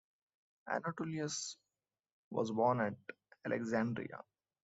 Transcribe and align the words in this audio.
Anatolius 0.67 1.57
was 2.31 2.49
born 2.49 2.81
at 2.81 2.95
Alexandria. 3.45 4.23